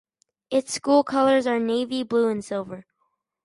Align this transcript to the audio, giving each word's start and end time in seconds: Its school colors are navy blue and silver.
Its 0.49 0.73
school 0.73 1.03
colors 1.03 1.45
are 1.45 1.59
navy 1.59 2.01
blue 2.01 2.27
and 2.27 2.43
silver. 2.43 2.87